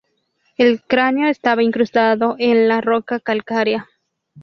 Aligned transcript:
El 0.57 0.81
cráneo 0.81 1.27
estaba 1.29 1.61
incrustado 1.61 2.35
en 2.39 2.67
la 2.67 2.81
roca 2.81 3.19
calcárea. 3.19 3.87